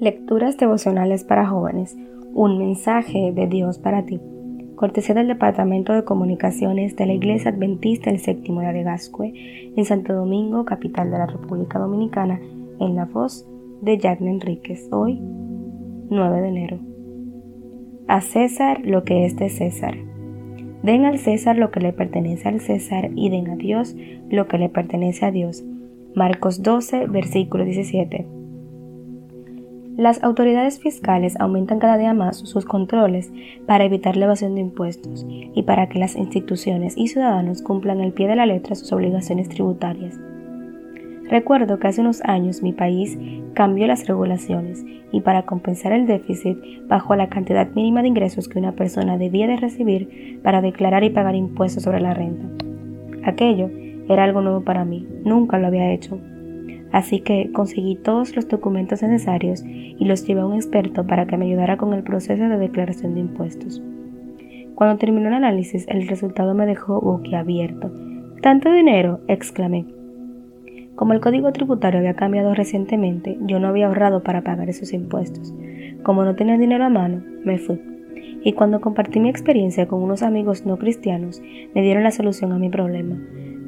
Lecturas 0.00 0.56
devocionales 0.56 1.24
para 1.24 1.46
jóvenes. 1.46 1.94
Un 2.32 2.56
mensaje 2.56 3.32
de 3.34 3.46
Dios 3.46 3.78
para 3.78 4.06
ti. 4.06 4.18
Cortesía 4.74 5.14
del 5.14 5.28
Departamento 5.28 5.92
de 5.92 6.04
Comunicaciones 6.04 6.96
de 6.96 7.04
la 7.04 7.12
Iglesia 7.12 7.50
Adventista 7.50 8.08
del 8.08 8.18
Séptimo 8.18 8.62
de 8.62 8.82
Gascue 8.82 9.34
en 9.76 9.84
Santo 9.84 10.14
Domingo, 10.14 10.64
capital 10.64 11.10
de 11.10 11.18
la 11.18 11.26
República 11.26 11.78
Dominicana, 11.78 12.40
en 12.80 12.96
la 12.96 13.04
voz 13.04 13.46
de 13.82 13.98
Jack 13.98 14.22
Enríquez. 14.22 14.88
Hoy, 14.90 15.20
9 16.08 16.40
de 16.40 16.48
enero. 16.48 16.78
A 18.08 18.22
César 18.22 18.80
lo 18.82 19.04
que 19.04 19.26
es 19.26 19.36
de 19.36 19.50
César. 19.50 19.98
Den 20.82 21.04
al 21.04 21.18
César 21.18 21.58
lo 21.58 21.70
que 21.70 21.80
le 21.80 21.92
pertenece 21.92 22.48
al 22.48 22.60
César 22.60 23.10
y 23.14 23.28
den 23.28 23.50
a 23.50 23.56
Dios 23.56 23.94
lo 24.30 24.48
que 24.48 24.56
le 24.56 24.70
pertenece 24.70 25.26
a 25.26 25.30
Dios. 25.30 25.62
Marcos 26.14 26.62
12, 26.62 27.06
versículo 27.06 27.66
17. 27.66 28.39
Las 29.96 30.22
autoridades 30.22 30.78
fiscales 30.78 31.38
aumentan 31.38 31.78
cada 31.78 31.98
día 31.98 32.14
más 32.14 32.38
sus 32.38 32.64
controles 32.64 33.30
para 33.66 33.84
evitar 33.84 34.16
la 34.16 34.26
evasión 34.26 34.54
de 34.54 34.60
impuestos 34.60 35.26
y 35.28 35.62
para 35.64 35.88
que 35.88 35.98
las 35.98 36.16
instituciones 36.16 36.96
y 36.96 37.08
ciudadanos 37.08 37.60
cumplan 37.60 38.00
al 38.00 38.12
pie 38.12 38.28
de 38.28 38.36
la 38.36 38.46
letra 38.46 38.74
sus 38.74 38.92
obligaciones 38.92 39.48
tributarias. 39.48 40.18
Recuerdo 41.28 41.78
que 41.78 41.88
hace 41.88 42.00
unos 42.00 42.22
años 42.24 42.62
mi 42.62 42.72
país 42.72 43.18
cambió 43.54 43.86
las 43.86 44.06
regulaciones 44.06 44.84
y 45.12 45.20
para 45.20 45.42
compensar 45.42 45.92
el 45.92 46.06
déficit 46.06 46.56
bajó 46.88 47.14
la 47.14 47.28
cantidad 47.28 47.70
mínima 47.72 48.02
de 48.02 48.08
ingresos 48.08 48.48
que 48.48 48.58
una 48.58 48.72
persona 48.72 49.18
debía 49.18 49.46
de 49.46 49.56
recibir 49.56 50.40
para 50.42 50.62
declarar 50.62 51.04
y 51.04 51.10
pagar 51.10 51.34
impuestos 51.34 51.82
sobre 51.82 52.00
la 52.00 52.14
renta. 52.14 52.46
Aquello 53.24 53.70
era 54.08 54.24
algo 54.24 54.40
nuevo 54.40 54.62
para 54.62 54.84
mí, 54.84 55.06
nunca 55.24 55.58
lo 55.58 55.66
había 55.66 55.92
hecho 55.92 56.18
Así 56.92 57.20
que 57.20 57.50
conseguí 57.52 57.96
todos 57.96 58.34
los 58.34 58.48
documentos 58.48 59.02
necesarios 59.02 59.62
y 59.64 60.04
los 60.04 60.26
llevé 60.26 60.40
a 60.40 60.46
un 60.46 60.54
experto 60.54 61.06
para 61.06 61.26
que 61.26 61.36
me 61.36 61.46
ayudara 61.46 61.76
con 61.76 61.94
el 61.94 62.02
proceso 62.02 62.42
de 62.42 62.58
declaración 62.58 63.14
de 63.14 63.20
impuestos. 63.20 63.82
Cuando 64.74 64.98
terminó 64.98 65.28
el 65.28 65.34
análisis, 65.34 65.86
el 65.88 66.08
resultado 66.08 66.54
me 66.54 66.66
dejó 66.66 67.00
boquiabierto. 67.00 67.92
¿Tanto 68.40 68.72
dinero? 68.72 69.20
exclamé. 69.28 69.84
Como 70.96 71.12
el 71.12 71.20
código 71.20 71.52
tributario 71.52 72.00
había 72.00 72.14
cambiado 72.14 72.54
recientemente, 72.54 73.38
yo 73.42 73.60
no 73.60 73.68
había 73.68 73.86
ahorrado 73.86 74.22
para 74.22 74.42
pagar 74.42 74.68
esos 74.68 74.92
impuestos. 74.92 75.54
Como 76.02 76.24
no 76.24 76.34
tenía 76.34 76.58
dinero 76.58 76.84
a 76.84 76.88
mano, 76.88 77.22
me 77.44 77.58
fui. 77.58 77.80
Y 78.42 78.54
cuando 78.54 78.80
compartí 78.80 79.20
mi 79.20 79.28
experiencia 79.28 79.86
con 79.86 80.02
unos 80.02 80.22
amigos 80.22 80.64
no 80.64 80.78
cristianos, 80.78 81.42
me 81.74 81.82
dieron 81.82 82.02
la 82.02 82.10
solución 82.10 82.52
a 82.52 82.58
mi 82.58 82.70
problema. 82.70 83.16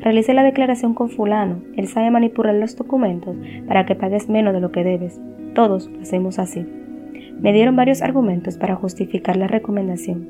Realice 0.00 0.32
la 0.32 0.42
declaración 0.42 0.94
con 0.94 1.10
fulano. 1.10 1.62
Él 1.76 1.86
sabe 1.86 2.10
manipular 2.10 2.54
los 2.54 2.76
documentos 2.76 3.36
para 3.68 3.84
que 3.84 3.94
pagues 3.94 4.28
menos 4.28 4.54
de 4.54 4.60
lo 4.60 4.72
que 4.72 4.84
debes. 4.84 5.20
Todos 5.54 5.90
hacemos 6.00 6.38
así. 6.38 6.66
Me 7.40 7.52
dieron 7.52 7.76
varios 7.76 8.02
argumentos 8.02 8.56
para 8.56 8.76
justificar 8.76 9.36
la 9.36 9.46
recomendación. 9.46 10.28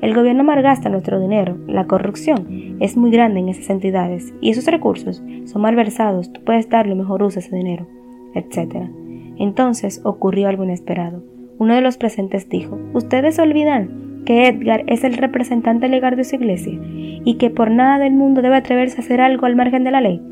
El 0.00 0.14
gobierno 0.14 0.44
malgasta 0.44 0.88
nuestro 0.88 1.20
dinero, 1.20 1.58
la 1.66 1.86
corrupción 1.86 2.78
es 2.80 2.96
muy 2.96 3.10
grande 3.10 3.40
en 3.40 3.50
esas 3.50 3.68
entidades 3.68 4.32
y 4.40 4.50
esos 4.50 4.64
recursos 4.66 5.22
son 5.44 5.62
malversados, 5.62 6.32
tú 6.32 6.42
puedes 6.42 6.70
darle 6.70 6.94
mejor 6.94 7.22
uso 7.22 7.38
a 7.38 7.42
ese 7.42 7.54
dinero, 7.54 7.86
etc. 8.34 8.88
Entonces 9.36 10.00
ocurrió 10.04 10.48
algo 10.48 10.64
inesperado. 10.64 11.22
Uno 11.58 11.74
de 11.74 11.82
los 11.82 11.98
presentes 11.98 12.48
dijo, 12.48 12.78
ustedes 12.94 13.38
olvidan 13.38 13.99
que 14.24 14.48
Edgar 14.48 14.84
es 14.86 15.04
el 15.04 15.14
representante 15.14 15.88
legal 15.88 16.16
de 16.16 16.24
su 16.24 16.36
iglesia 16.36 16.78
y 17.24 17.36
que 17.38 17.50
por 17.50 17.70
nada 17.70 17.98
del 17.98 18.12
mundo 18.12 18.42
debe 18.42 18.56
atreverse 18.56 18.96
a 18.96 19.04
hacer 19.04 19.20
algo 19.20 19.46
al 19.46 19.56
margen 19.56 19.84
de 19.84 19.90
la 19.90 20.00
ley, 20.00 20.22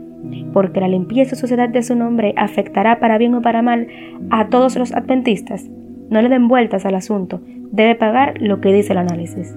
porque 0.53 0.81
la 0.81 0.89
limpieza 0.89 1.35
o 1.35 1.39
sociedad 1.39 1.69
de 1.69 1.83
su 1.83 1.95
nombre 1.95 2.35
afectará 2.37 3.01
para 3.01 3.19
bien 3.19 3.35
o 3.35 3.43
para 3.43 3.63
mal 3.63 3.89
a 4.31 4.49
todos 4.49 4.77
los 4.77 4.93
adventistas. 4.93 5.69
No 6.11 6.23
le 6.23 6.29
den 6.29 6.49
vueltas 6.49 6.87
al 6.87 6.95
asunto, 6.95 7.41
debe 7.71 7.95
pagar 7.95 8.41
lo 8.41 8.61
que 8.61 8.73
dice 8.73 8.93
el 8.93 8.99
análisis. 8.99 9.57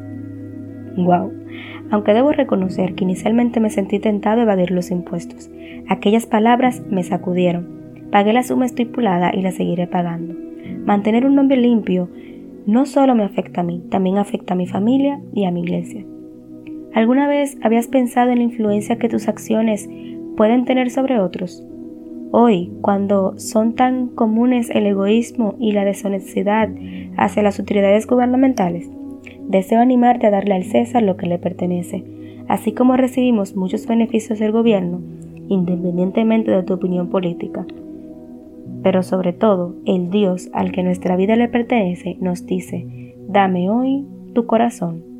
Wow. 0.97 1.31
Aunque 1.89 2.13
debo 2.13 2.31
reconocer 2.31 2.95
que 2.95 3.03
inicialmente 3.03 3.59
me 3.59 3.69
sentí 3.69 3.99
tentado 3.99 4.39
a 4.39 4.43
evadir 4.43 4.71
los 4.71 4.91
impuestos, 4.91 5.49
aquellas 5.87 6.25
palabras 6.25 6.83
me 6.89 7.03
sacudieron. 7.03 7.81
Pagué 8.11 8.33
la 8.33 8.43
suma 8.43 8.65
estipulada 8.65 9.31
y 9.33 9.41
la 9.41 9.51
seguiré 9.51 9.87
pagando. 9.87 10.35
Mantener 10.85 11.25
un 11.25 11.35
nombre 11.35 11.57
limpio 11.57 12.09
no 12.65 12.85
solo 12.85 13.15
me 13.15 13.23
afecta 13.23 13.61
a 13.61 13.63
mí, 13.63 13.83
también 13.89 14.17
afecta 14.17 14.53
a 14.53 14.57
mi 14.57 14.67
familia 14.67 15.19
y 15.33 15.45
a 15.45 15.51
mi 15.51 15.61
iglesia. 15.61 16.05
¿Alguna 16.93 17.27
vez 17.27 17.57
habías 17.61 17.87
pensado 17.87 18.31
en 18.31 18.39
la 18.39 18.43
influencia 18.43 18.97
que 18.97 19.09
tus 19.09 19.27
acciones 19.27 19.89
pueden 20.35 20.65
tener 20.65 20.91
sobre 20.91 21.19
otros? 21.19 21.65
Hoy, 22.31 22.71
cuando 22.81 23.37
son 23.37 23.73
tan 23.75 24.07
comunes 24.07 24.69
el 24.69 24.85
egoísmo 24.85 25.55
y 25.59 25.73
la 25.73 25.85
deshonestidad 25.85 26.69
hacia 27.17 27.43
las 27.43 27.59
autoridades 27.59 28.07
gubernamentales, 28.07 28.89
deseo 29.47 29.79
animarte 29.79 30.27
a 30.27 30.31
darle 30.31 30.55
al 30.55 30.63
César 30.63 31.03
lo 31.03 31.17
que 31.17 31.27
le 31.27 31.39
pertenece, 31.39 32.03
así 32.47 32.71
como 32.71 32.95
recibimos 32.95 33.55
muchos 33.55 33.87
beneficios 33.87 34.39
del 34.39 34.51
gobierno, 34.51 35.01
independientemente 35.49 36.51
de 36.51 36.63
tu 36.63 36.73
opinión 36.73 37.09
política. 37.09 37.65
Pero 38.83 39.03
sobre 39.03 39.33
todo, 39.33 39.75
el 39.85 40.09
Dios 40.09 40.49
al 40.53 40.71
que 40.71 40.83
nuestra 40.83 41.15
vida 41.15 41.35
le 41.35 41.47
pertenece 41.47 42.17
nos 42.19 42.45
dice, 42.45 43.15
dame 43.27 43.69
hoy 43.69 44.05
tu 44.33 44.45
corazón 44.45 45.10